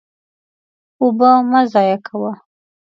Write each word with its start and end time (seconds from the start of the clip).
اوبه 1.01 1.29
مه 1.49 1.61
ضایع 1.73 1.97
کوه. 2.07 2.31